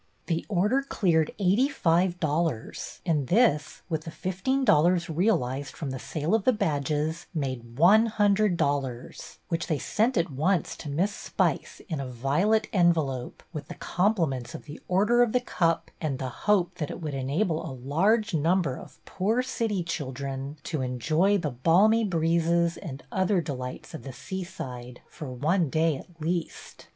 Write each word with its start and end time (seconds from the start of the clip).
The 0.25 0.43
Order 0.49 0.81
cleared 0.81 1.29
eighty 1.37 1.69
five 1.69 2.19
dollars, 2.19 3.01
and 3.05 3.27
this 3.27 3.83
with 3.87 4.01
the 4.05 4.09
fifteen 4.09 4.65
dollars 4.65 5.11
realized 5.11 5.75
from 5.75 5.91
the 5.91 5.99
sale 5.99 6.33
of 6.33 6.45
badges 6.57 7.27
made 7.35 7.77
one 7.77 8.07
hundred 8.07 8.57
dollars, 8.57 9.37
which 9.49 9.67
they 9.67 9.77
sent 9.77 10.17
at 10.17 10.31
once 10.31 10.75
to 10.77 10.89
Miss 10.89 11.13
Spice 11.13 11.83
in 11.87 11.99
a 11.99 12.07
violet 12.07 12.67
envelope, 12.73 13.43
with 13.53 13.67
the 13.67 13.75
compliments 13.75 14.55
of 14.55 14.63
The 14.63 14.79
Order 14.87 15.21
of 15.21 15.33
The 15.33 15.39
Cup 15.39 15.91
and 16.01 16.17
the 16.17 16.29
hope 16.29 16.79
that 16.79 16.89
it 16.89 16.99
would 16.99 17.13
enable 17.13 17.63
a 17.63 17.69
large 17.71 18.33
number 18.33 18.75
of 18.79 18.97
poor 19.05 19.43
city 19.43 19.83
children 19.83 20.57
to 20.63 20.81
enjoy 20.81 21.37
the 21.37 21.51
balmy 21.51 22.03
breezes 22.05 22.75
and 22.75 23.03
the 23.11 23.19
order 23.19 23.37
of 23.37 23.43
the 23.43 23.43
cup 23.43 23.45
211 23.45 23.49
other 23.51 23.53
delights 23.79 23.93
of 23.93 24.01
the 24.01 24.13
seaside 24.13 25.01
for 25.07 25.31
one 25.31 25.69
day 25.69 25.95
at 25.95 26.19
least. 26.19 26.87